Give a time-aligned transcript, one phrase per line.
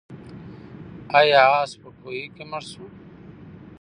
[1.19, 2.85] آیا آس په کوهي کې مړ شو؟